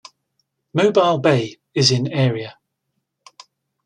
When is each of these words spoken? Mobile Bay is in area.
Mobile 0.73 1.19
Bay 1.19 1.59
is 1.75 1.91
in 1.91 2.11
area. 2.11 2.57